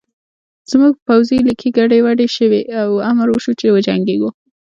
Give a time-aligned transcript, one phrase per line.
[0.71, 4.29] زموږ پوځي لیکې ګډې وډې شوې او امر وشو چې وجنګېږو